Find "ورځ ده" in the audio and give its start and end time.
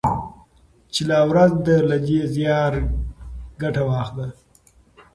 1.29-1.75